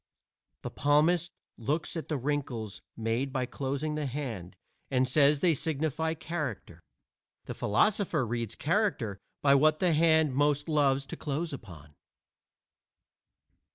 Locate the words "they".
5.41-5.53